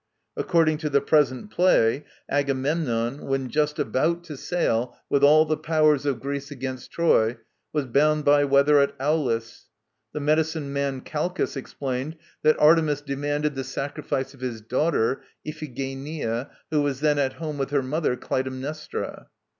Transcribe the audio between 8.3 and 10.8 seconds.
weather at Aulis. The medicine